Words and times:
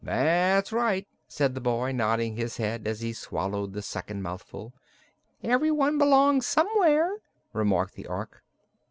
"That's 0.03 0.73
right," 0.73 1.07
said 1.27 1.53
the 1.53 1.61
boy, 1.61 1.91
nodding 1.91 2.35
his 2.35 2.57
head 2.57 2.87
as 2.87 3.01
he 3.01 3.13
swallowed 3.13 3.73
the 3.73 3.83
second 3.83 4.23
mouthful. 4.23 4.73
"Everyone 5.43 5.99
belongs 5.99 6.47
somewhere," 6.47 7.17
remarked 7.53 7.93
the 7.93 8.07
Ork. 8.07 8.41